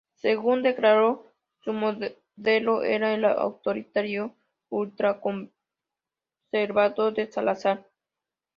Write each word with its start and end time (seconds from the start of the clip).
Según 0.15 0.63
declaró, 0.63 1.31
su 1.63 1.73
modelo 1.73 2.81
era 2.81 3.13
el 3.13 3.23
autoritario 3.23 4.33
ultraconservador 4.69 7.13
de 7.13 7.31
Salazar. 7.31 7.87